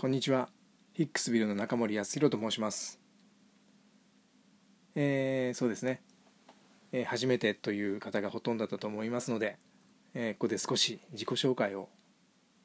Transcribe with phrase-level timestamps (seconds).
[0.00, 0.48] こんにちは。
[0.94, 3.00] ヒックスビルの中森康弘と申します。
[4.94, 6.02] えー、そうですね、
[6.92, 9.58] えー、初めてという方がほとんどだったと思いますので、
[10.14, 11.88] えー、ここで少し自己紹介を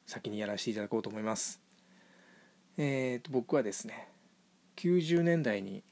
[0.06, 1.60] 先にやらせていただこうと思います。
[2.76, 4.10] えーと、僕はですね、
[4.76, 5.82] 90年代に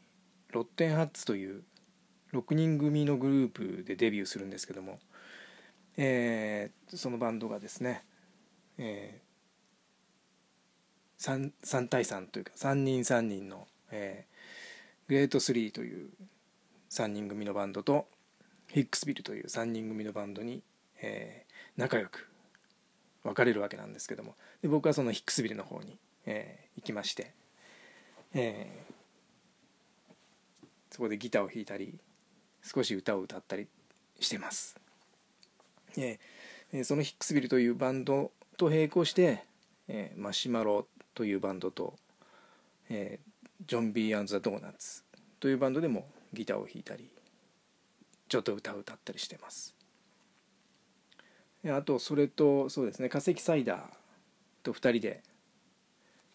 [0.52, 1.64] ロッテンハッツという
[2.34, 5.00] 6人組のグループでデビューするんですけども、
[5.96, 8.04] えー、そのバンドがですね、
[8.78, 9.21] え
[11.22, 16.10] 3, 3対3というか3人3人の、えー、グレート3という
[16.90, 18.08] 3人組のバンドと
[18.68, 20.64] ヒックスビルという3人組のバンドに、
[21.00, 22.28] えー、仲良く
[23.22, 25.96] 分かれるわけなんですけどもで僕はそのヒックスビルの方に、
[26.26, 27.32] えー、行きまして、
[28.34, 30.14] えー、
[30.90, 32.00] そこでギターを弾いたり
[32.64, 33.68] 少し歌を歌ったり
[34.18, 34.76] してます。
[35.96, 39.44] えー、そのヒックスビルというバンドと並行して、
[39.88, 41.94] えー、マシュマロというバンドと、
[42.88, 45.02] えー、ジョン・ビー・アン・ザ・ドーナツ
[45.40, 47.10] というバンドでもギターを弾いたり
[48.28, 49.74] ちょっと歌を歌ったりしてます。
[51.66, 53.82] あとそれとそうですね化石サイダー
[54.62, 55.22] と2人で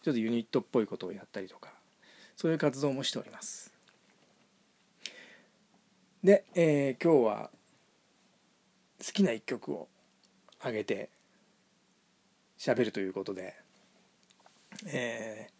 [0.02, 1.70] ちょっとユニットっぽいことをやったりとか
[2.36, 3.72] そういう活動もしております。
[6.22, 7.50] で、えー、今日は
[9.04, 9.88] 好きな一曲を
[10.60, 11.10] あげて
[12.58, 13.54] 喋るということで
[14.86, 15.52] えー、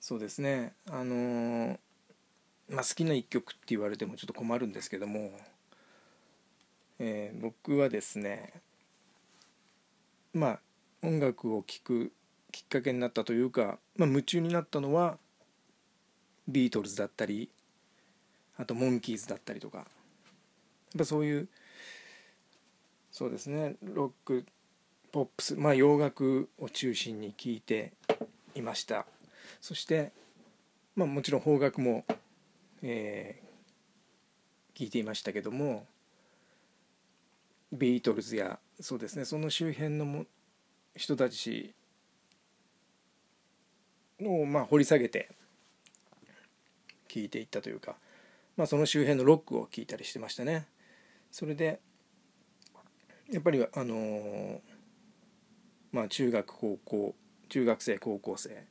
[0.00, 0.74] そうですね。
[0.90, 1.78] あのー、
[2.68, 5.30] まあ、好きな一曲って言われてもちょっと困るんですけども、
[6.98, 8.52] えー、僕はですね
[10.32, 10.60] まあ
[11.02, 12.12] 音楽を聴く
[12.52, 15.18] きっかけになったというか、まあ、夢中になったのは
[16.48, 17.50] ビートルズだったり
[18.56, 19.86] あとモンキーズだったりとかやっ
[20.98, 21.48] ぱそういう
[23.12, 24.46] そうですねロック
[25.12, 27.92] ポップスまあ洋楽を中心に聴いて
[28.56, 29.06] いました
[29.60, 30.12] そして、
[30.94, 32.04] まあ、もちろん邦楽も、
[32.82, 35.86] えー、聞いていましたけども
[37.72, 40.24] ビートルズやそうですねその周辺のも
[40.94, 41.74] 人たち
[44.20, 45.28] を、まあ、掘り下げて
[47.08, 47.96] 聞いていったというか、
[48.56, 50.66] まあ、その周辺のロックを聞いたりしてましたね。
[51.30, 51.80] それで
[53.30, 54.60] やっぱりあのー、
[55.92, 57.14] まあ中学高校
[57.48, 58.64] 中学生高校生、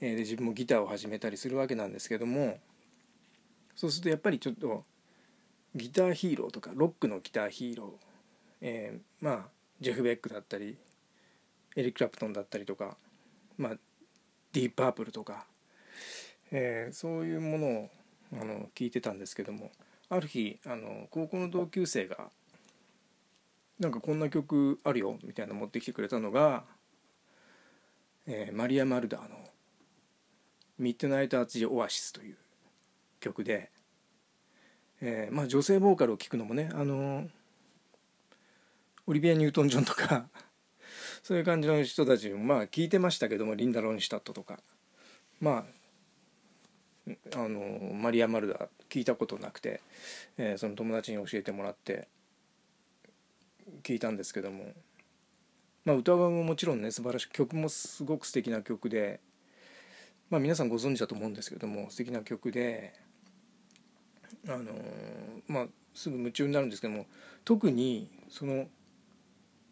[0.00, 2.58] えー、で自分もギターを始めたりするわけなんですけども
[3.74, 4.84] そうするとやっぱりちょっと
[5.74, 7.90] ギターヒーローとかロックのギターヒーロー、
[8.60, 9.48] えー、まあ
[9.80, 10.76] ジェフ・ベックだったり
[11.74, 12.96] エリック・ラプトンだったりとか、
[13.56, 13.72] まあ、
[14.52, 15.46] ディープ・パープルとか、
[16.50, 17.90] えー、そういうものを
[18.34, 19.70] あの聞いてたんですけども
[20.08, 22.30] ある日あの高校の同級生が
[23.80, 26.64] 「なんかこんな曲あるよ」みたいなの持ってきてくれたのが
[28.26, 29.36] えー、マリア・マルダーの
[30.78, 32.36] 「ミッドナイト・アーチ・オアシス」という
[33.20, 33.70] 曲で、
[35.00, 37.28] えーまあ、女性ボーカルを聴くのもねあの
[39.06, 40.28] オリビア・ニュートン・ジョンとか
[41.22, 44.62] そういう感じの人たちもまあ聞いてましたけどもリンダ・ロンシュタットとか。
[45.40, 45.82] まあ
[47.34, 49.80] あのマリア・マルダー聞いたことなくて、
[50.38, 52.06] えー、その友達に教えてもらって
[53.82, 54.72] 聞いたんですけども
[55.84, 59.20] まあ、歌声ももちろんね素晴らしい曲もすごく素敵な曲で、
[60.30, 62.94] まあ、皆さんご存知だと思うんですけども素敵な曲で、
[64.48, 64.72] あの、
[65.48, 67.06] まあ、すぐ夢中になるんですけども
[67.44, 68.66] 特にその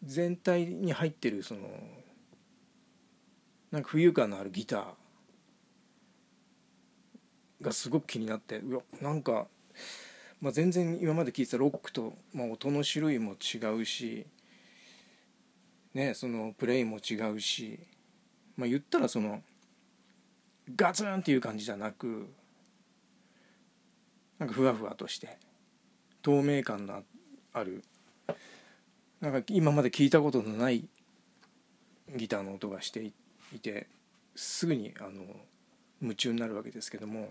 [0.03, 1.61] 全体に入ってるその
[3.71, 4.85] なんか浮遊感のあるギター
[7.61, 9.47] がすごく気になってうわなんか、
[10.41, 14.25] まあ、全然今まで聴いてたロックと、まあ、音の種類も違うし
[15.93, 17.79] ねそのプレイも違うし
[18.55, 19.41] まあ言ったらその
[20.75, 22.29] ガツンっていう感じじゃなく
[24.39, 25.37] なんかふわふわとして
[26.21, 27.03] 透明感の
[27.53, 27.83] ある
[29.19, 30.87] なんか今まで聞いたことのない
[32.15, 33.13] ギターの音がしてい
[33.59, 33.87] て
[34.35, 35.23] すぐにあの
[36.01, 37.29] 夢中になるわけですけども、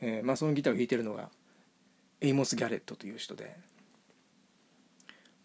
[0.00, 1.30] えーまあ、そのギターを弾いてるのが
[2.20, 3.56] エイモス・ギャレットという人で。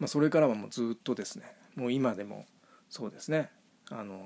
[0.00, 1.44] まあ、それからはもうずっとですね。
[1.76, 2.46] もう今でも
[2.88, 3.50] そうですね。
[3.90, 4.18] あの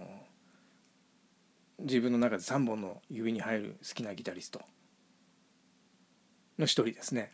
[1.80, 4.62] 自分の中で3本の指に入る好きなギタリスト
[6.58, 7.32] の一人ですね、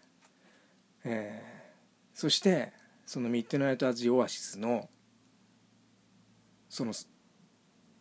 [1.05, 2.73] えー、そして
[3.05, 4.89] そのミッドナイト・アジ・オアシスの
[6.69, 6.93] その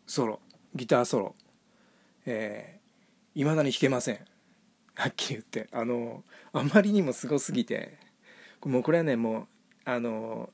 [0.06, 0.40] ソロ
[0.74, 1.34] ギターソロ。
[2.26, 4.20] えー、未だに弾けません。
[4.94, 5.68] はっきり言って。
[5.72, 7.98] あのあまりにもすごすぎて。
[8.64, 9.48] もうこれはねもう
[9.94, 10.50] あの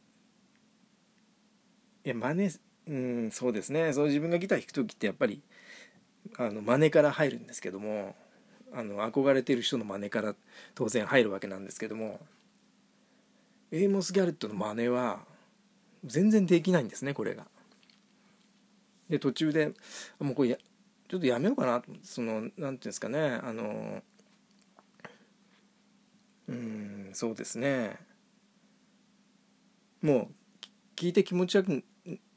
[2.04, 2.50] いや真似
[2.88, 2.94] う
[3.26, 5.42] んそうですねそう自分がギター弾く時ってやっぱり
[6.38, 8.14] あの真似から入るんですけども
[8.72, 10.34] あの憧れてる人の真似から
[10.74, 12.20] 当然入るわけなんですけども
[13.72, 15.20] エイモス・ギャレットの真似は
[16.04, 17.46] 全然できないんですねこれが。
[19.10, 19.72] で途中で
[20.18, 20.56] もうこれや
[21.08, 24.02] ちょっとやめようかなそのなんていうんですかねあの
[26.48, 27.96] うんそうですね
[30.02, 30.34] もう
[30.96, 31.84] 聞いて気持ちよく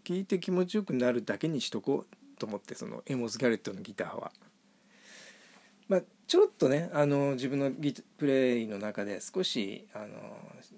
[0.04, 4.32] 聞いて気持ちよくなるだけにしとこうと思ってそのエモス・ギャレットのギターは。
[5.88, 10.08] まあ、ちょっとねあの自分のギプレイの中で少しあの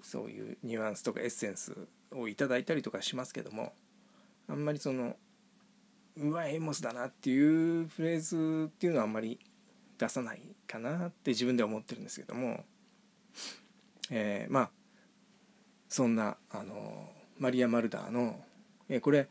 [0.02, 1.76] そういうニュアンスとかエッセンス
[2.12, 3.74] をいただいたりとかしますけども
[4.48, 5.16] あんまりその
[6.16, 9.38] うわエモスだなっていうフレーズっていうのはあんまり
[9.98, 12.64] 出さないかなって自分では思ってるんですけども、
[14.10, 14.70] えー、まあ
[15.92, 18.40] そんなあのマリア・マルダーの、
[18.88, 19.28] え、これ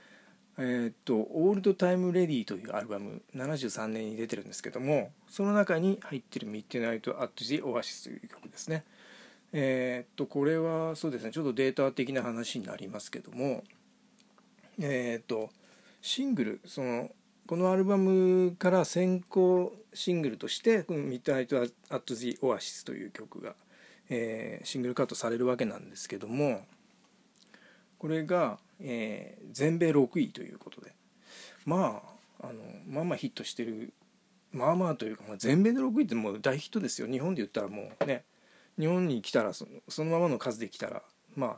[0.59, 8.85] え、っと「オールド・タイム・レディ」というアルバム73年に出てるんですけどもその中に入ってる「ミッドナイト・アット・ジ・オアシス」という曲ですね。
[9.53, 13.63] え、っとこれはそうですねちょっとデータ的な話になりますけども
[14.79, 15.49] え、っと
[15.99, 17.09] シングルその
[17.47, 23.55] このアルバムから先行シングルとしてこの「ミッドナイト・アット・ジ・オアシス」という曲が、
[24.11, 26.63] えー、シングルカットされるわけなんですけども
[27.97, 30.93] これがえー、全米6位ということで。
[31.65, 32.01] ま
[32.41, 32.53] ああの
[32.87, 33.93] まあまあヒットしてる
[34.51, 37.07] まあまあというか、まあ、全米で6位ってもう大ヒットですよ。
[37.07, 38.23] 日本で言ったらもうね
[38.79, 41.03] 日本に来たらそのそのままの数で来たら
[41.35, 41.57] まあ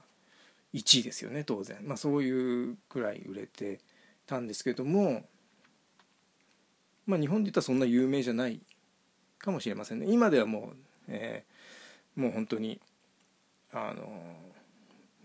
[0.73, 3.79] 1位ですよね当然、まあ、そういうくらい売れて
[4.25, 5.23] たんですけども
[7.05, 8.59] まあ日本で言ったらそんな有名じゃない
[9.37, 10.07] かもしれませんね。
[10.09, 10.75] 今ではもう、
[11.07, 11.52] えー、
[12.15, 12.79] もう本当に
[13.71, 14.05] あの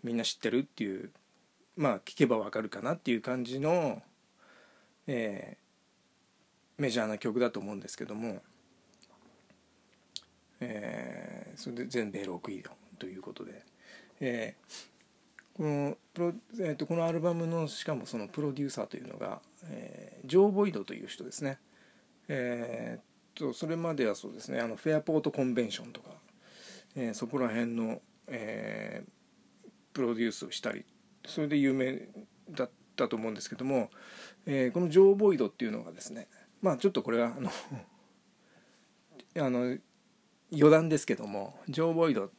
[0.02, 1.10] みんな知ってるっていう
[1.76, 4.02] まあ聞けばわかるかなっていう感じの、
[5.06, 8.42] えー、メジャーな曲だと思うんですけども、
[10.60, 12.64] えー、それで全米6位
[12.98, 13.62] ということで、
[14.20, 21.58] えー、このプロ、えーと、このアルバムのしかもそのプロデューサーというのが、えー、ジョー・ボイドという人ですね。
[22.28, 26.10] えーと、それまではそうですねあのフェアポートコンベンションとか、
[26.96, 30.84] えー、そこら辺の、えー、プロデュースをしたり
[31.26, 32.08] それで有名
[32.50, 33.90] だったと思うんですけども、
[34.46, 36.28] えー、このジョー・ボイドっていうのがですね
[36.62, 37.50] まあちょっとこれはあの
[39.44, 39.78] あの
[40.52, 42.30] 余談ですけどもジョー・ボイド、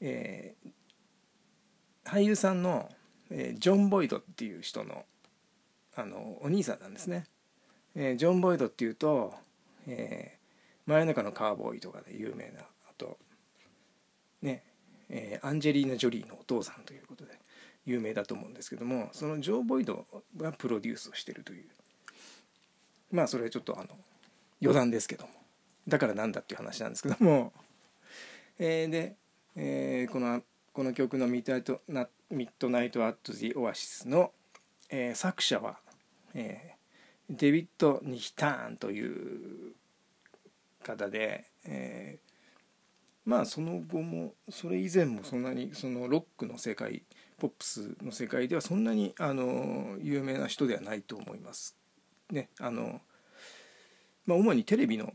[0.00, 2.88] えー、俳優さんの、
[3.30, 5.04] えー、ジョン・ボイドっていう人の
[5.94, 7.26] あのお兄さんなんですね。
[7.96, 9.34] えー、ジョン・ボイドっていうと
[9.88, 12.66] 「えー、真夜中のカーボーイ」とかで有名なあ
[12.96, 13.18] と
[14.42, 14.62] ね、
[15.08, 17.38] えー、アンジェリーナ・ジョリーのお父さんということで
[17.86, 20.06] 有名だと思うんですけどもそのジョー・ボイド
[20.36, 21.64] がプロデュースをしてるという。
[23.10, 23.88] まあそれはちょっとあの
[24.60, 25.32] 余談ですけども。
[25.88, 27.52] だからなんだっていう話なんですけども、
[28.58, 29.16] えー、で、
[29.56, 30.42] えー、この
[30.72, 34.32] この曲のミッドナイト「ナミッドナイト・アット・ジ・オアシスの」
[34.90, 35.80] えー、作者は、
[36.34, 39.74] えー、デビッド・ニヒターンという
[40.82, 42.27] 方で、えー、
[43.28, 47.02] まあその後もそれ以前もそんなにそのロックの世界
[47.38, 51.76] ポップスの世界ではそんなにあの有名な人ではないと思います。
[52.30, 53.02] ねあの
[54.24, 55.12] まあ、主にテレビの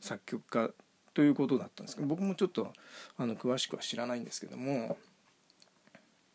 [0.00, 0.70] 作曲家
[1.14, 2.72] ということだったんですけど僕もちょっと
[3.16, 4.98] あの詳しくは知らないんですけども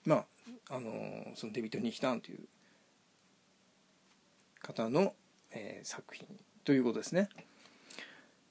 [0.05, 0.91] まああの
[1.35, 2.39] そのデビッド・ニヒタンという
[4.61, 5.13] 方の、
[5.51, 6.25] えー、作品
[6.63, 7.27] ということですね。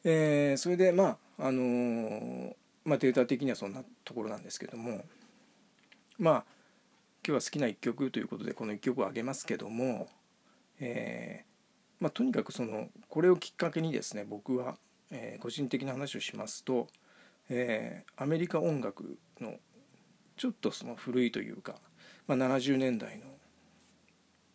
[0.05, 5.05] えー、それでまああのまあ、データ的にはそんなところなんですけども
[6.19, 6.45] まあ
[7.27, 10.09] 今日は好きな一曲ということでこの一曲をあげますけども、
[10.79, 14.77] えー、まあ、とにかくそのこれをきっかけにですね僕は、
[15.11, 16.89] えー、個人的な話をしますと、
[17.49, 19.55] えー、アメリカ音楽の
[20.37, 21.77] ちょっとその古いというか、
[22.27, 23.25] まあ、70年代の、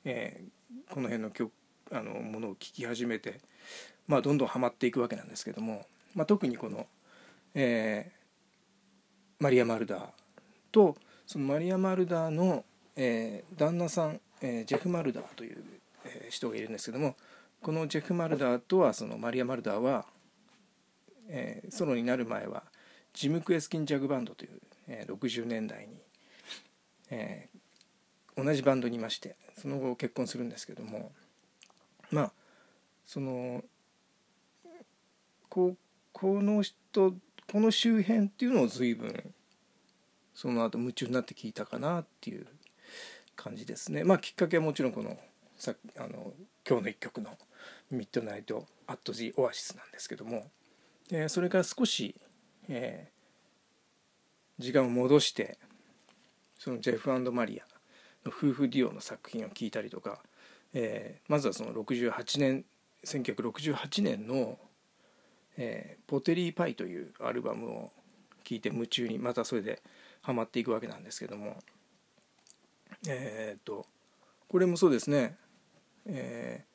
[0.06, 0.44] え
[0.92, 1.52] この辺の曲
[1.92, 3.40] あのものを聴き始めて、
[4.08, 5.86] まあ、どんどんハマっていくわけなんですけども、
[6.16, 6.88] まあ、特にこの、
[7.56, 8.12] え
[9.40, 10.02] マリア・マルダー
[10.72, 12.66] とそのマリア・マルダーの、
[12.98, 15.64] えー、旦那さん、えー、ジェフ・マルダーという、
[16.04, 17.16] えー、人がいるんですけども
[17.62, 20.06] このジェフ・マルダーとはそのマリア・マルダーは、
[21.30, 22.64] えー、ソロになる前は
[23.14, 25.94] ジム・クエスキン・ジャグバンドという、えー、60年代に、
[27.12, 31.14] えー、同じバンドにいましてその後結婚するんですけども
[32.12, 32.32] まあ
[33.06, 33.64] その
[35.48, 35.76] こ
[36.12, 37.14] この人
[37.52, 39.34] この周辺っていうのを随分
[40.34, 42.46] その後夢中になって聞いたかなっていう
[43.36, 44.04] 感じですね。
[44.04, 45.18] まあきっかけはもちろんこの
[45.58, 46.34] さあの
[46.68, 47.38] 今日の一曲の
[47.92, 50.50] 「ミッドナイト・アット・ジ・オアシス」なんですけども、
[51.12, 52.16] えー、それから少し、
[52.68, 55.58] えー、時間を戻して
[56.58, 57.66] そのジェフマリア
[58.26, 60.22] の夫婦デュオの作品を聴いたりとか、
[60.74, 62.66] えー、まずはその68年
[63.04, 64.60] 1968年の、
[65.62, 67.92] えー「ポテリー・パイ」というアルバムを
[68.44, 69.82] 聴いて夢中にまたそれで
[70.22, 71.62] ハマっていくわけなんですけども。
[73.08, 73.86] えっ、と
[74.50, 75.38] これもそうですね、
[76.06, 76.66] え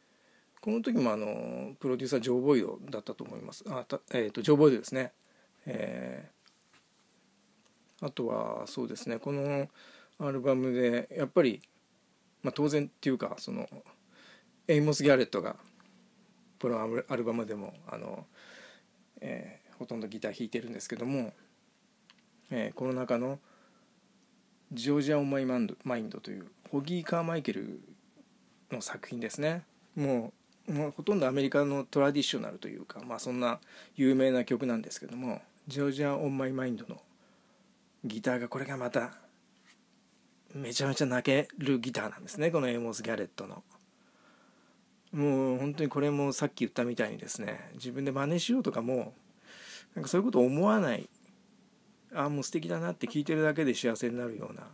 [0.56, 3.64] ー、この時もあのプロデューサージョー・ボイドだったと思います。
[3.68, 5.12] あた、えーと、ジョー・ボイドですね、
[5.66, 9.18] えー、あとはそうですね。
[9.18, 9.68] この
[10.18, 11.60] アルバムでやっぱり、
[12.42, 13.68] まあ、当然っていうかその
[14.68, 15.56] エイモス・ギャレットが
[16.60, 18.26] このアルバムでもあの、
[19.26, 21.32] えー、ほとんどギター弾いてるんですけども、
[22.50, 23.38] えー、この中の
[24.70, 27.80] 「ジョージア・オン・マイ・マインド」というホギー・カーマイケル
[28.70, 29.64] の作品ですね
[29.96, 30.32] も
[30.68, 33.60] うもうほとんどアメリカのトラディショナルというか、まあ、そんな
[33.96, 37.00] 有名な曲なんですけども「ジョージア・オン・マイ・マインド」の
[38.04, 39.16] ギターがこれがまた
[40.54, 43.64] めちゃめちゃ泣けるギターなんですねこのエモス・ギャレットの。
[45.14, 49.14] もう本当にこれもさっき言ったみたいにですね自分で真似しようとかも
[49.94, 51.08] なんかそういうこと思わない
[52.14, 54.64] ああもう素敵だなって聞いてるだけで幸せになるような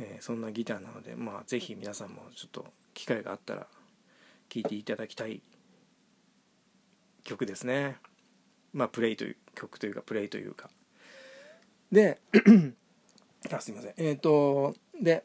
[0.00, 3.66] えー、そんなギターなのでまあ是非皆さんもちょっと機会があったら
[4.48, 5.42] 聴いていただきたい
[7.22, 7.98] 曲ですね。
[8.72, 10.70] まあプレイという曲というかプレイというか。
[11.92, 12.20] で
[13.52, 13.94] あすいません。
[13.98, 15.24] えっ、ー、とで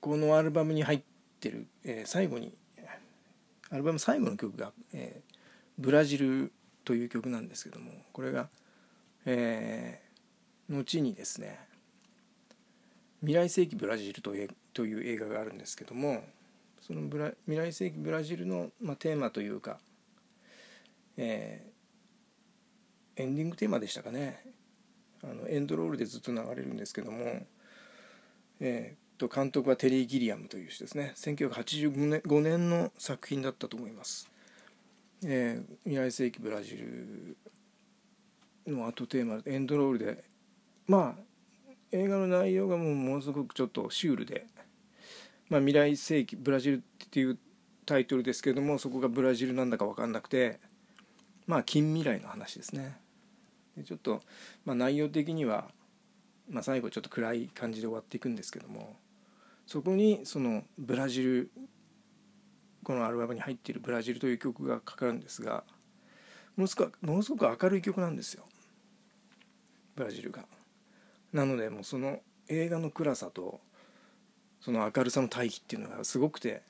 [0.00, 1.02] このアルバムに入っ
[1.38, 2.54] てる、えー、最後に
[3.72, 5.36] アルバム最後の曲が、えー
[5.78, 6.52] 「ブラジル」
[6.84, 8.50] という曲なんですけどもこれが、
[9.24, 11.58] えー、後にですね
[13.20, 16.22] 未来世紀ブラジルというという映画があるんですけども
[16.80, 19.78] そのブラ未来世紀ブラジルの、まあ、テーマというか、
[21.16, 24.52] えー、エンディングテーマでしたかね。
[25.24, 27.46] あのエンドロールでずっと流れるんですけども、
[28.58, 31.12] えー、と監督はテリー・ギリアムという人ですね。
[31.16, 34.28] 1985年年の作品だったと思います、
[35.24, 37.36] えー、未来世紀ブラジル
[38.66, 40.24] の後テーマエンドロールで
[40.86, 41.22] まあ
[41.92, 44.46] 映画の内容がもうものすごくちょっとシュールで、
[45.48, 47.38] まあ、未来世紀ブラジルっていう
[47.86, 50.58] タイトルですけどもそこがブラジルなんだか分かんなくて
[51.46, 52.96] まあ近未来の話ですね。
[53.76, 54.20] でちょっと、
[54.64, 55.70] まあ、内容的には、
[56.50, 58.96] まあ、最後ちょっと暗い感じで終わっていくんですけども
[59.72, 61.50] そこにそのブラジル
[62.84, 65.64] このアルバムに入っている「ブラジル」という曲がかかるんですが
[66.56, 68.46] ものすごくものすごく明るい曲なんですよ
[69.96, 70.44] ブラジルが。
[71.32, 73.62] なのでもうその映画の暗さと
[74.60, 76.60] その明るさの対比っていうのがすごくて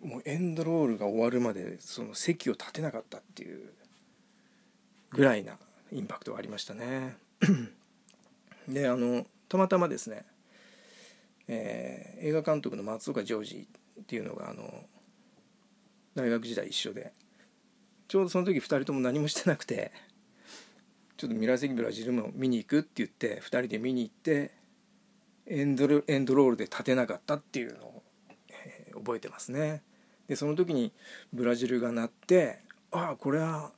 [0.00, 3.74] もうエンドロールが終わるまでその席を立てなかったっていう
[5.10, 5.58] ぐらいな
[5.92, 7.18] インパクトがありましたね
[8.66, 10.24] であのたまたまですね、
[11.48, 13.68] えー、映画監督の松岡ジョージ
[14.00, 14.84] っていうのがあの
[16.14, 17.12] 大学時代一緒で
[18.08, 19.92] ちょうどその時2人とも何もしてなくて
[21.16, 24.52] ちょっとミラーセキブラジルも見に行くって言って2人で見に行って
[25.46, 28.02] エンドエンドロールで立てなかったっていうのを、
[28.50, 29.82] えー、覚えてますね。
[30.28, 30.92] でその時に
[31.32, 32.58] ブラジルが鳴って
[32.90, 33.70] ああこれは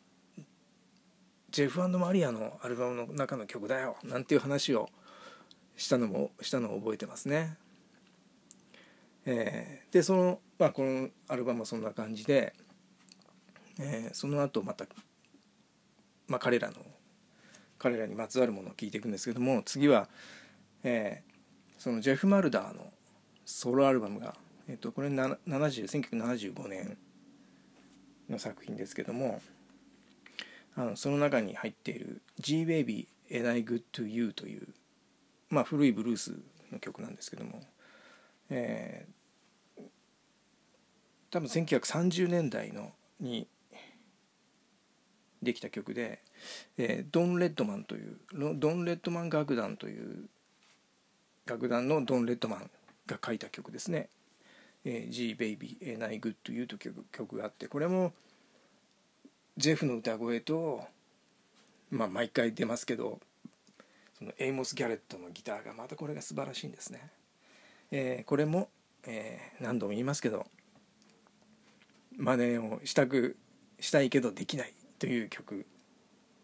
[1.51, 4.89] ジェフマリアのアルバムの中の曲だよなんていう話を
[5.79, 7.57] したのもしたのを覚えてますね。
[9.25, 12.53] えー、でその、まあ、このアルバムはそんな感じで、
[13.79, 14.87] えー、その後また、
[16.27, 16.77] まあ、彼らの
[17.79, 20.09] 彼らにまつわるものを聞いていくんですけども次は、
[20.83, 22.91] えー、そのジェフ・マルダーの
[23.45, 24.35] ソロアルバムが、
[24.69, 26.97] えー、とこれ1975年
[28.29, 29.41] の作品ですけども
[30.75, 34.69] あのその中に入っている「G-Baby and I Good to You」という、
[35.51, 36.35] まあ、古いブルース
[36.71, 37.63] の曲なんですけども、
[38.51, 39.83] えー、
[41.31, 43.47] 多分1930年代のに
[45.43, 46.21] できた曲で、
[46.77, 50.29] えー、ドン・レッドマンというドン・レッドマン楽団という
[51.47, 52.71] 楽団のドン・レッドマン
[53.07, 54.09] が書いた曲ですね
[54.85, 58.13] 「えー、G.Baby a n i g o o d」という曲曲があってこれも
[59.57, 60.85] ジェフの歌声と
[61.91, 63.21] まあ毎回出ますけど
[64.19, 67.09] そのエイモス・ギャレットのギターがまたこれが素晴らしいんですね、
[67.91, 68.69] えー、これも、
[69.07, 70.47] えー、何度も言いますけど
[72.17, 73.37] 真似をしたく
[73.79, 75.67] したいけどできないという曲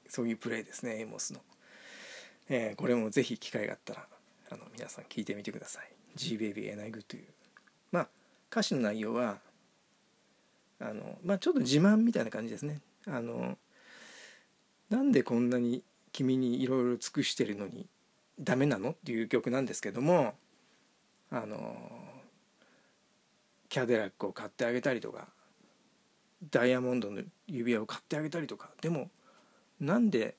[0.08, 1.40] そういうプレイですねエイモスの、
[2.48, 4.06] えー、これもぜひ機会があったら
[4.50, 5.90] あの皆さん聞いてみてください。
[6.16, 7.24] GBabyAnIGoo という。
[7.90, 8.08] まあ
[8.50, 9.38] 歌詞の内容は
[10.78, 12.80] あのまあちょっと自慢みたいな感じですね。
[13.06, 13.58] あの
[14.90, 15.82] なんでこんなに
[16.14, 17.88] 君にいろいろ尽くしてるのに
[18.40, 18.92] ダメなの？
[18.92, 20.34] っていう曲なんですけども
[21.30, 21.76] あの
[23.68, 25.26] キャデラックを買ってあげたりとか
[26.50, 29.10] ダイヤモンドの指輪を買ってあげたりとかでも
[29.80, 30.36] なんで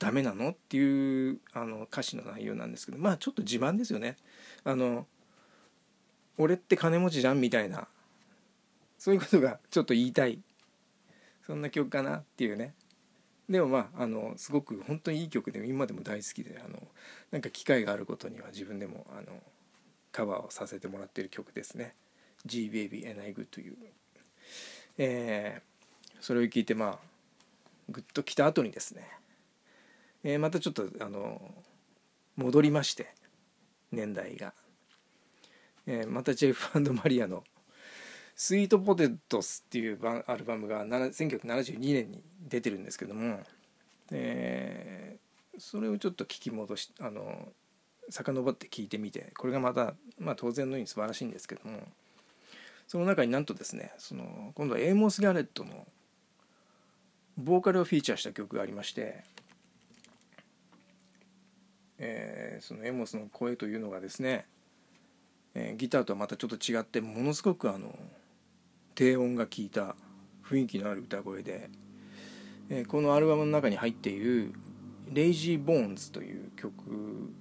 [0.00, 0.50] ダメなの？
[0.50, 4.16] っていうあの歌詞の内容なんですけどまあちょっと自慢ですよね。
[4.64, 5.06] あの
[6.36, 7.86] 俺って金持ちじゃんみたいな
[8.98, 10.40] そういうことがちょっと言いたい。
[11.46, 12.74] そんな曲かなっていうね。
[13.48, 16.78] でもまああのすごく本当にいい曲で今でも大好きであの
[17.30, 19.26] なんか機会があることには自分でもあの
[20.12, 21.94] カバーをさせてもらってる曲ですね
[22.46, 23.76] 「G Baby and I Good」という
[24.96, 26.98] えー、それを聞いてまあ
[27.88, 29.08] グッと来た後にですね、
[30.22, 31.40] えー、またちょっとあの
[32.36, 33.12] 戻りまして
[33.92, 34.54] 年代が、
[35.86, 37.44] えー、またジェフマリアの
[38.36, 43.40] 「スイートポテトス」っていうアルバムが1972年に出てるんですけども、
[44.10, 47.52] えー、それをちょっと聞き戻しあの
[48.10, 51.80] 遡って聞いてみてこれがまた、まあ、当然のように素晴らしいんですけども
[52.86, 55.86] その中になんとですねその今度はエイモス・ギャレットの
[57.36, 59.24] ボーカルをフィーチャーした曲がありまして、
[61.98, 64.46] えー、そのエーモスの声というのがですね、
[65.54, 67.96] えー、ギターとはまたちょっと違ってものすごくあの
[68.94, 69.96] 低音が効いた
[70.44, 71.70] 雰囲気のある歌声で、
[72.68, 74.52] えー、このアルバムの中に入っている
[75.12, 77.32] 「レイジー・ボーンズ」という曲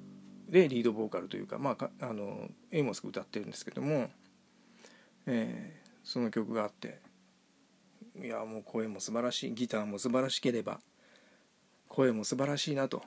[0.50, 4.10] でリードボーカルというか、まあ、あのエイモスが歌ってるんですけども、
[5.26, 7.00] えー、その曲があって
[8.22, 10.80] いやもう声も素晴らしいギターも素晴らしければ
[11.88, 13.04] 声も素晴らしいなと。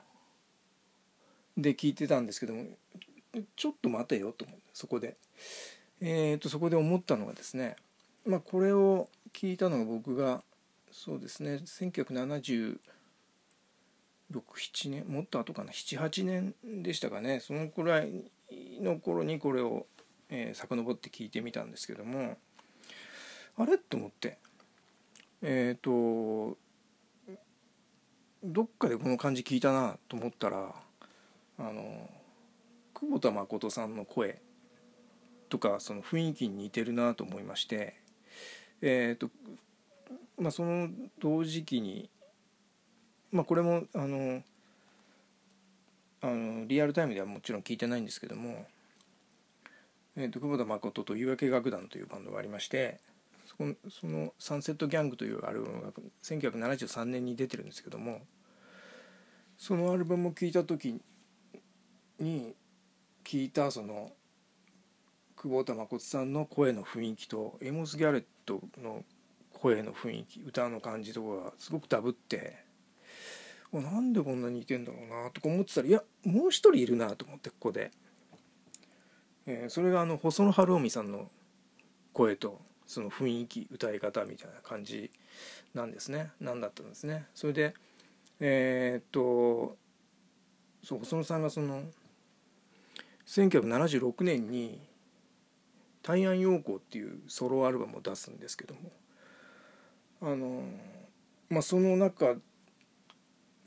[1.57, 2.65] で聞いてたんですけども
[3.55, 5.17] ちょっと待てよと思ってそこで。
[5.99, 7.75] えーと、そこで思ったのがですね
[8.27, 10.43] まあこれを聞いたのが僕が
[10.91, 12.77] そうですね1976
[14.31, 18.25] 7年もっと後かな78年でしたかねそのくらい
[18.81, 19.85] の頃にこれを、
[20.29, 22.37] えー、遡って聞いてみたんですけども
[23.57, 23.77] あれ？
[23.77, 24.37] と思って。
[25.41, 26.57] えっ、ー、と
[28.43, 30.75] どっかでこの感じ聞いたなと思ったら
[31.59, 32.09] あの
[32.93, 34.41] 久保田誠さんの声
[35.49, 38.06] とかその雰囲気に似てるなと思いまして。
[38.81, 39.29] え、ー、と
[40.37, 42.09] まあその同時期に
[43.31, 44.41] まあこれもあの
[46.21, 48.65] あのリアルタイムではもちろん聞いてないんですけども、
[50.15, 52.99] えーと、久保田誠と夕焼け楽団というバンドがありまして
[53.57, 55.91] そのその「サンセット・ギャング」というアルバムが
[56.23, 58.21] 1973年に出てるんですけども
[59.57, 60.99] そのアルバムを聴いた時
[62.19, 62.55] に
[63.23, 64.11] 聞いたその
[65.37, 69.05] 久保田誠さんの声の雰囲気とエモス・ギャレットの
[69.53, 72.57] 声の雰囲気歌の感じとかがすごくダブって
[73.71, 77.91] なんでこんなに似てんだろうなとか思ってたらいやもう一人いるなと思ってここで、
[79.45, 81.29] えー、それがあの細野晴臣さんの
[82.13, 85.11] 声とその雰囲気歌い方みたいな感じ
[85.75, 86.31] なんですね。
[86.39, 87.27] 何だったんですね。
[87.35, 87.75] それで
[88.39, 89.77] えー、っと
[90.83, 91.83] そう細野さんがその
[93.27, 94.79] 1976年に
[96.07, 98.93] 「大安陽光」っていうソロアルバムを出すんですけども
[100.21, 100.63] あの
[101.49, 102.37] まあその中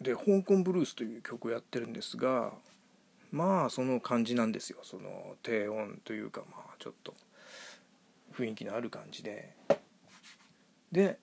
[0.00, 2.54] で「香港ブルース」という曲をやってるんですが
[3.30, 4.80] まあその感じなんですよ。
[4.82, 7.14] その低音というかまあちょっと
[8.32, 9.54] 雰囲気のある感じで。
[10.90, 11.20] で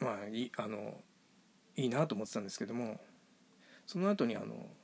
[0.00, 1.04] まあいあの
[1.76, 2.98] いいなと思ってたんですけども
[3.86, 4.74] その後にあの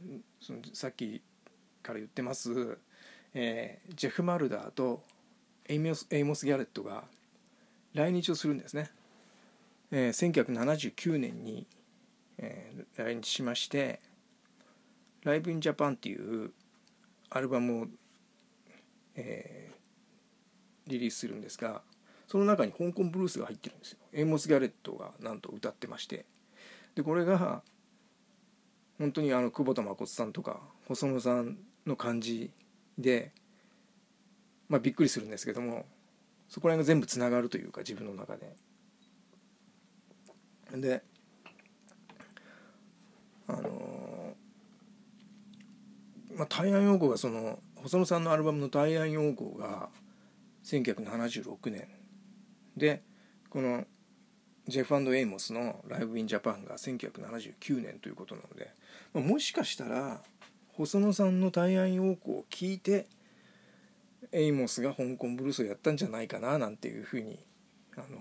[0.41, 1.23] そのさっき
[1.83, 2.79] から言ってます、
[3.39, 5.03] えー、ジェフ・マルダーと
[5.69, 7.05] エイモス・エイモスギャレットが
[7.93, 8.91] 来日をするんですね、
[9.91, 11.67] えー、1979年に、
[12.39, 14.01] えー、来日しまして
[15.23, 16.51] 「ライブ・イン・ジャパン」っていう
[17.29, 17.87] アルバムを、
[19.17, 21.83] えー、リリースするんですが
[22.29, 23.99] その中に香港ブルースが入ってるんですよ。
[24.15, 26.25] エイモス・ギャレットがなんと歌ってまして。
[26.95, 27.63] でこれが
[28.99, 32.51] 本当にあの久保田麻琴さんとか細野さんの感じ
[32.99, 33.33] で、
[34.69, 35.87] まあ、びっくりするんですけども
[36.49, 38.55] そこら辺が全部つながるというか自分の中で。
[40.73, 41.03] で
[43.47, 44.35] あの
[46.35, 49.91] まあ泰安洋行がその細野さんのアルバムの「泰安洋行」が
[50.65, 51.89] 1976年
[52.77, 53.03] で
[53.49, 53.87] この
[54.67, 58.73] ジェフエイモスの「ライブ・イン・ジャパン」が1979年ということなので、
[59.15, 60.25] まあ、もしかしたら
[60.77, 63.07] 細野さんの「泰安洋行」を聞いて
[64.31, 67.43] エイモスが香港ブルースをやったんじゃないかななんていうふうに
[67.97, 68.19] あの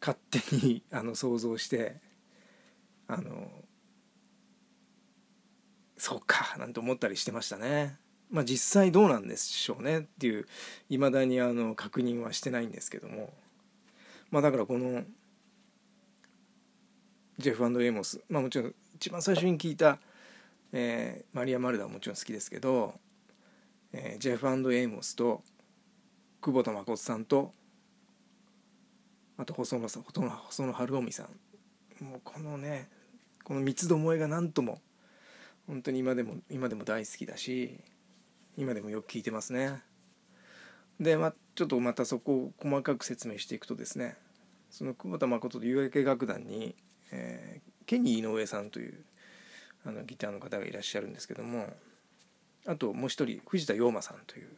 [0.00, 1.96] 勝手に あの想像して
[3.06, 3.64] あの
[5.96, 7.98] そうかなんて思ったりしてましたね。
[8.30, 10.46] まあ実際どうなんでしょうねっていう
[10.88, 13.32] いまだにあの確認はしてないんですけども
[14.30, 15.04] まあだからこの
[17.38, 19.98] ジェフエイモスまあもちろん一番最初に聞いた、
[20.72, 22.94] えー、マリア・マルダはもちろん好きですけど、
[23.92, 25.42] えー、ジェフアンドエイモスと
[26.40, 27.52] 久保田誠さんと
[29.36, 30.22] あと細野さん細
[30.66, 32.04] 野晴臣さん。
[32.04, 32.88] もうこのね
[33.44, 34.80] この三つどもえが何とも
[35.66, 37.78] 本当に今でも今でも大好きだし
[38.56, 39.82] 今でもよく聞いてますね。
[40.98, 44.16] で、まあ、ちょっとまたそこを細かく説明していくとですね
[44.70, 46.74] その久保田誠と夕焼け楽団に、
[47.10, 49.04] えー、ケニー井上さんという
[49.84, 51.72] あのギターの方がいらっしゃるんですけども
[52.66, 54.48] あともう一人藤田陽馬さんという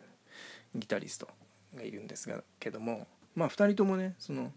[0.74, 1.28] ギタリスト
[1.74, 4.52] がいるんですがけどもまあ2人ともねその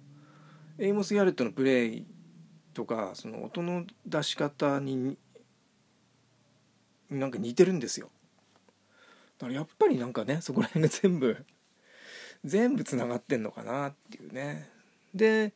[0.78, 2.06] エイモス・ギャレットのプレイ
[2.74, 5.18] とかその音の出し方に
[7.10, 8.10] なんか似てるんですよ。
[9.38, 11.46] だからやっぱりなんかねそこら辺が全部
[12.44, 14.70] 全部つながってんのかなっていうね。
[15.14, 15.54] で、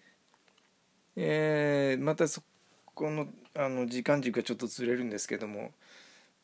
[1.16, 2.42] えー、またそ
[2.86, 5.72] このあの時間軸がちょっとずれるんですけども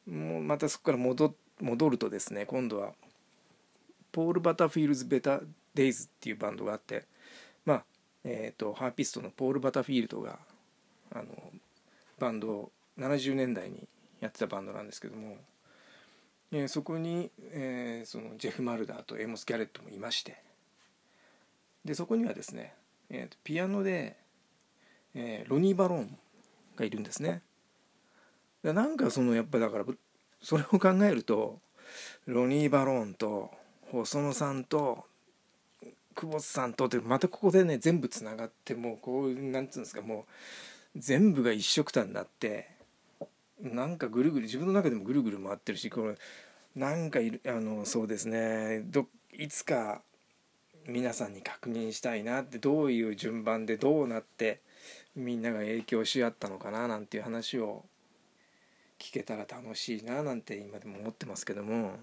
[0.08, 2.94] もうまたそこから戻戻るとですね今度は
[4.12, 5.42] ポール・バタフィールズ・ベタ・
[5.74, 7.06] デイズっていうバンドがあって
[7.66, 7.84] まあ
[8.28, 10.40] えーと、ハーピストのポール・バタフィールドが
[11.14, 11.26] あの
[12.18, 13.88] バンドを70年代に
[14.20, 15.38] やってたバンドなんですけども、
[16.52, 20.38] えー、そこに、えー、そのジェフ・マルダーとエモス・ギャレットもいまして
[21.86, 22.74] でそこにはですね、
[23.12, 24.18] えーと、ピアノで、
[25.14, 26.18] えー、ロニー・バローン
[26.76, 27.42] がいるんですね。
[28.64, 29.86] なんかそのやっぱだから
[30.42, 31.60] それを考えると
[32.26, 33.52] ロニー・バローンと
[33.92, 35.06] 細野さんと
[36.16, 40.26] 久保さんとでまたここでね全部つながってもうこうなんつうんですかも
[40.96, 42.70] う全部が一緒くたになって
[43.62, 46.16] なんかぐるぐる自分の中でもぐるぐる回ってるしこれ
[46.76, 50.02] なんかいるあのそうですねどいつか
[50.88, 54.62] 皆さんに確認したいなってどういう順番でどうなって
[55.16, 57.86] みんなが影響し合ったのかななんていう話を
[59.00, 61.94] 聞けたら楽しいななんて今でも思ってますけども。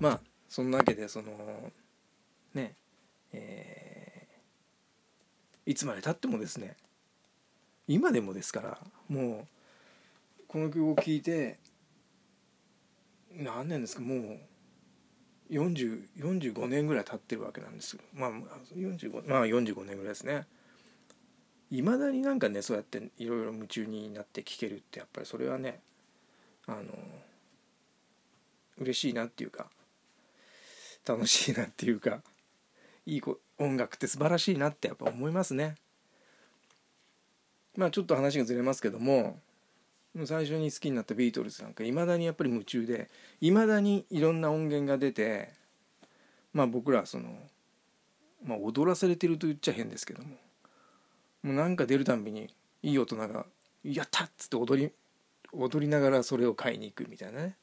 [0.00, 1.30] まあそんなわけでその
[2.54, 2.74] ね
[3.32, 6.76] えー、いつまでたってもですね
[7.86, 9.46] 今でもですからも
[10.40, 11.58] うこの曲を聴いて
[13.34, 14.38] 何年ですかもう
[15.52, 18.30] 45年ぐらい経ってるわけなんですまあ
[18.74, 20.46] 45まあ45年ぐらいですね
[21.70, 25.80] いまだになんかねそうやっていろいろ夢中になって聴けるってやっぱりそれはね
[26.66, 26.82] あの
[28.78, 29.66] 嬉しいなっていうか
[31.06, 32.20] 楽しいなっていうか
[33.06, 33.22] いい
[33.58, 35.74] 音楽って素晴らしいなってやっぱ思いますね。
[37.76, 39.40] まあちょっと話がずれますけども
[40.26, 43.08] 最初に好きになったビートルズなんかいまだにやっぱり夢中で
[43.40, 45.50] いまだにいろんな音源が出て
[46.52, 47.30] まあ僕らその、
[48.44, 50.36] まあ、踊らされてると言っちゃ変ですけども
[51.42, 53.46] もうなんか出るたんびにいい大人が
[53.84, 54.92] 「やった!」っつって踊り
[55.52, 57.56] 踊りながらそれを買いに行くみたいなね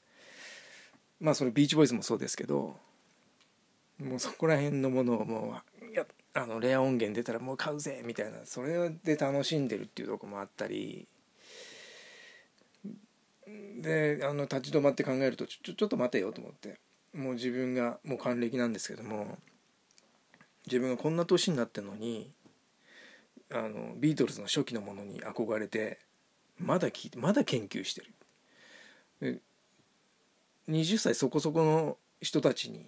[1.20, 2.76] まあそれビーチボーイズもそうですけど
[4.00, 11.08] もうそこら辺のものをもうやあのレア音源出たらもう買うぜみたいなそれで楽しんでるっていうとこもあったり
[13.82, 16.80] であの立ち止まって考えるとちょちょっと待てよと思って。
[17.14, 19.38] もう自分がもう還暦なんですけども
[20.68, 22.32] 自分がこんな年になってるのに
[23.52, 26.00] あのビートルズの初期のものに憧れて
[26.60, 28.02] まだ聞いてまだ研究して
[29.22, 29.42] る。
[30.70, 32.86] 20歳そこそこの人たちに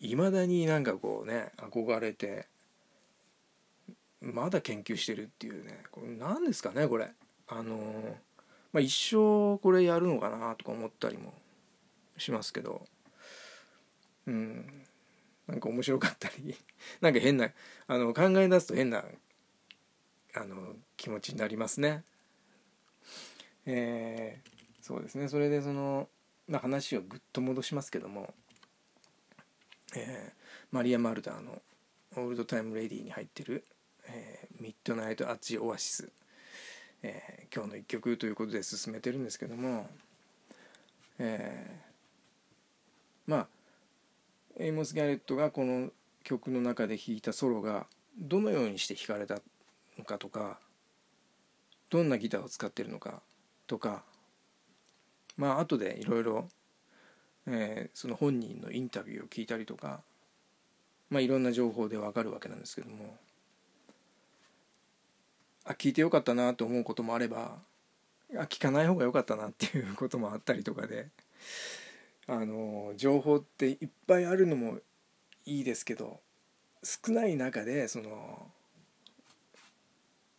[0.00, 2.46] いまだになんかこうね憧れて
[4.22, 7.10] まだ研究してるっていうねこれ何ですかねこれ。
[7.48, 8.16] あの
[8.76, 11.32] まあ一生これやるのかなとか思ったりも
[12.18, 12.84] しますけど。
[14.26, 14.84] うん。
[15.46, 16.54] なんか面白かったり。
[17.00, 17.50] なんか変な
[17.86, 19.02] あの考え出すと変な
[20.34, 22.04] あの気持ちになりますね。
[23.64, 25.28] えー、そうですね。
[25.28, 26.10] それでその、
[26.46, 28.34] まあ、話をぐっと戻しますけども。
[29.94, 31.62] えー、マリア・マルダーの
[32.16, 33.64] 「オールドタイム・レディー」に入ってる
[34.04, 36.12] 「えー、ミッドナイト・アッチ・オアシス」
[37.02, 39.88] えー、今日の一曲ということで進めてるんですけども、
[41.18, 43.46] えー、まあ
[44.58, 45.90] エイモス・ギャレットがこの
[46.24, 47.86] 曲の中で弾いたソロが
[48.18, 49.40] どのようにして弾かれた
[49.98, 50.58] のかとか
[51.90, 53.20] どんなギターを使ってるのか
[53.66, 54.02] とか
[55.36, 56.48] まあ後でいろいろ、
[57.94, 60.00] その本人のインタビューを聞いたりとか、
[61.10, 63.16] まあ、いろんな情報でわかるわけなんですけども
[65.66, 67.58] あ聞いてよかったなと思うこともあれば
[68.34, 71.08] あ聞かない方がよかったなっていうこともあったりとかで
[72.28, 74.78] あの情報っていっぱいあるのも
[75.44, 76.20] いいですけど
[76.82, 78.48] 少ない中でその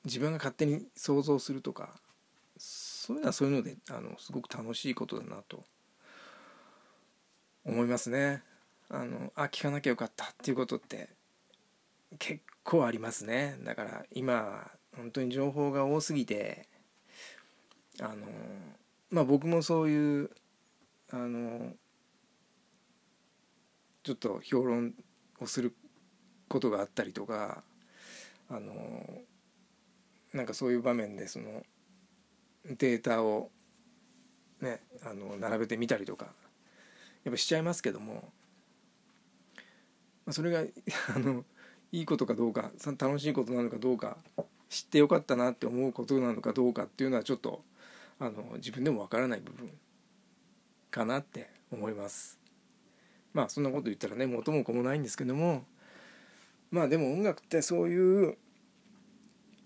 [0.06, 1.90] 自分が勝手に想像するとか
[2.58, 5.64] そういうのはそういうのであのすごく楽しいことだなと
[7.66, 8.42] 思いますね。
[8.90, 11.10] あのあ聞かなきゃよかったっていうことって
[12.20, 16.68] 結構ありますねだから今本当に情報が多すぎて
[18.00, 18.16] あの
[19.12, 20.32] まあ僕もそういう
[21.12, 21.72] あの
[24.04, 24.94] ちょっと評論
[25.40, 25.74] をする
[26.50, 27.64] ことがあったりとか
[28.50, 29.22] あの
[30.34, 31.64] なんかそういう場面でその
[32.66, 33.52] データを
[34.62, 36.26] ねあの並べてみたりとか
[37.24, 38.32] やっぱしちゃいますけども
[40.26, 40.60] まそれが
[41.16, 41.46] あの
[41.92, 44.18] いいことかどうか楽しいことなのかどうか
[44.70, 47.64] 知ってよかったなって思うことなのかどうかっていうのはちょっと
[48.20, 49.72] あの自分でもわからない部分
[50.92, 52.40] かなって思います。
[53.34, 55.66] まあそんなこと言ったらね元も子もないんですけども。
[56.72, 58.38] まあでも音楽ってそういう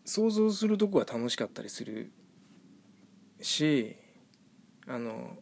[0.06, 2.12] 想像するとこは楽しかったりする
[3.42, 3.96] し
[4.88, 5.38] あの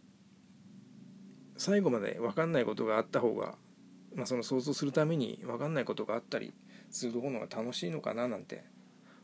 [1.57, 3.55] 最後まで分かんないことがあった方が、
[4.15, 6.53] まあ、その想像するために分かんないことがあったり
[6.89, 8.63] するところが楽しいのかななんて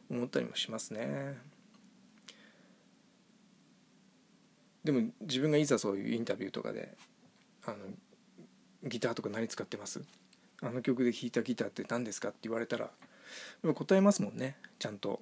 [0.10, 1.38] 思ったりもしますね。
[4.84, 6.96] でも自分がいざそういうインタビューとかで
[7.66, 7.78] あの
[8.84, 10.00] ギターとか何使ってます？
[10.62, 12.92] あの曲で弾いたギターって何ですかって言われたら
[13.74, 15.22] 答えますもんねちゃんと。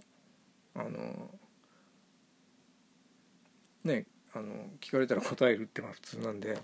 [0.76, 1.30] あの
[3.86, 6.58] ねあの聞かれたら答えるってまあ普通なんで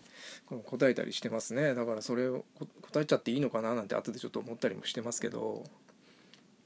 [0.65, 1.73] 答えたりしてますね。
[1.75, 2.43] だからそれを
[2.81, 5.63] 答えちゃっていいのかななんて後でちょっと思ったりもしてますけど。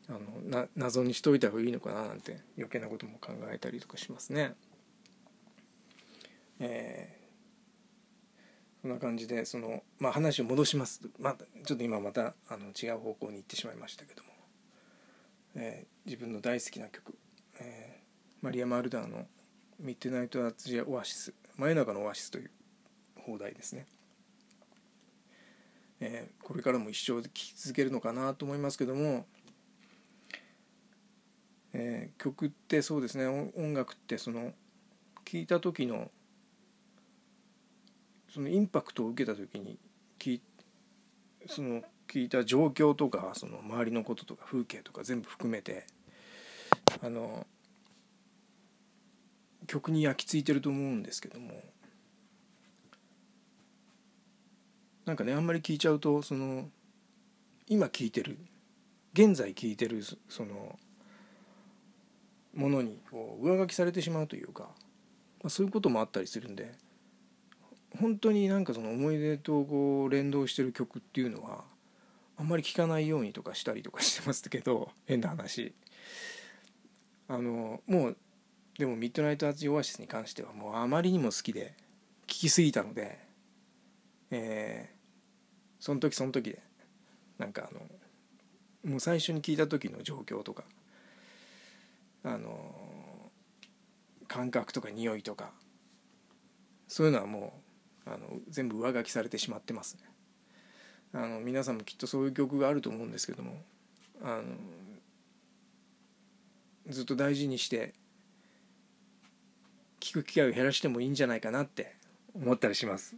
[0.09, 4.55] あのな謎にしといた方がいいのかななんて余計なことも考えたりとかしますね。
[6.59, 11.35] えー、そんな感じでその、まあ、話を戻します、まあ、
[11.65, 14.29] ちょっと今またあの違う方向に行ってしまいましたけども、
[15.55, 17.17] えー、自分の大好きな曲、
[17.59, 19.25] えー、マリア・マルダーの
[19.79, 22.51] 「ミッドナイト・アツジア・オアシス」「真夜中のオアシス」という
[23.15, 23.87] 放題ですね。
[25.99, 29.25] えー、これからも一生聴き続けるのかなと思いますけども、
[31.85, 33.27] えー、曲ってそうですね。
[33.27, 34.53] 音楽ってその
[35.25, 36.09] 聴いた時の
[38.29, 39.77] そのインパクトを受けた時に
[40.17, 40.39] 聞
[41.45, 45.85] その聞いた状況とかその周りのこととか風景とか全部含めて
[47.01, 47.45] あの
[49.67, 51.63] 曲に焼き付いてると思うんですけども
[55.05, 56.69] なんかねあんまり聞いちゃうとその
[57.67, 58.37] 今聞いてる
[59.13, 60.79] 現在聞いてるその
[62.53, 66.71] ものにこう上書きされてしまうというか、まあ、そういうこともあったりするんで
[67.99, 71.63] 本当になんかその思い出とこう連動してる曲っていうのは
[72.37, 75.73] あんまり聴かないようにとかしたりとかしてますけど 変な話。
[77.27, 78.17] あのもう
[78.77, 81.73] でもミッドナイト・アーツ・オアシスに関してはもうあまりにも好きで
[82.27, 83.23] 聴きすぎたので
[84.35, 84.95] えー、
[85.79, 86.59] その時その時で
[87.37, 90.63] なんかあのもう最初に聞いた時の状況とか
[92.23, 93.31] あの
[94.27, 95.51] 感覚とか匂いとか
[96.87, 97.61] そういうのはも
[98.05, 100.03] うあの全部上書きされてしまってますね。
[101.13, 103.61] あの皆さんもきっとそういう曲があると思うんですけども
[104.21, 104.43] あの
[106.89, 107.93] ずっと大事にして
[109.99, 111.95] 聴く機会を減らしてもいいんじゃないかなって
[112.33, 113.15] 思ったりします。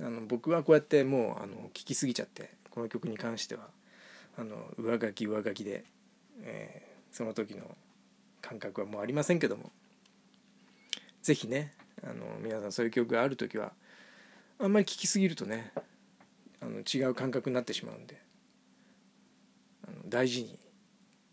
[0.00, 3.68] あの僕はこうやってもうあの聴きすぎちゃってこの曲に関しては
[4.36, 5.84] あの上書き上書きで、
[6.42, 7.76] えー、その時の
[8.40, 9.70] 感覚はもうありませんけども。
[11.22, 11.72] 是非ね
[12.04, 13.72] あの皆さんそういう曲がある時は
[14.60, 15.72] あんまり聴きすぎるとね
[16.60, 18.22] あの違う感覚になってしまうんで
[19.88, 20.58] あの大事に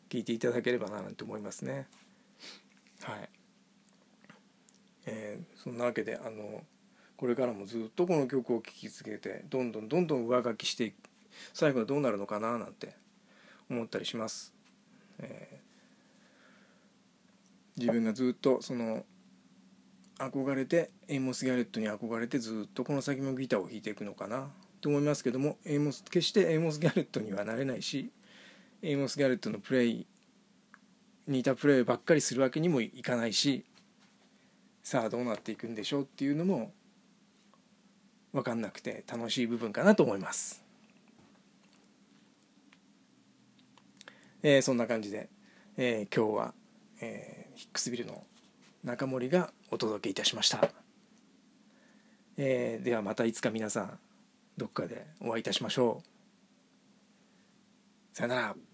[0.09, 1.87] 聴いていただければななんて思いますね。
[3.03, 3.29] はい。
[5.05, 6.63] えー、そんなわけであの
[7.17, 10.95] これからもずっとこの曲を聴き続けてどんどんどんどん上書きしていく
[11.53, 12.95] 最後はどうなるのかななんて
[13.69, 14.53] 思ったりします、
[15.19, 15.62] えー、
[17.77, 19.05] 自分がずっとその
[20.17, 24.49] 憧れてエイモス・ギャレットに憧れてずっとこの先もギターを弾いていくのかな
[24.81, 28.11] と思いますけどもエイモス決してエイモス・ギャレットにはなれないし
[28.81, 30.05] エイモス・ギャレットのプレイ
[31.27, 33.65] 似たプレーばっかりするわけにもいかないし
[34.83, 36.73] さあどうなっていくんでしょうっていうのも
[38.33, 40.63] 分かんなくて楽しい部分かなと思います。
[44.41, 45.29] えー、そんな感じで、
[45.77, 46.53] えー、今日は、
[46.99, 48.23] えー、ヒックスビルの
[48.83, 50.69] 中森がお届けいたしました、
[52.37, 53.99] えー、ではまたいつか皆さん
[54.57, 56.13] どっかでお会いいたしましょう。
[58.15, 58.72] さよなら。